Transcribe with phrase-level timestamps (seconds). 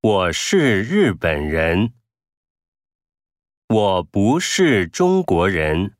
[0.00, 1.92] 我是日本人。
[3.68, 5.97] 我不是中国人。